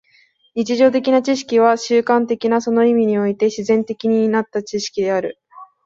[0.55, 5.39] 日常的な知識は習慣的な、その意味において自然的になった知識である。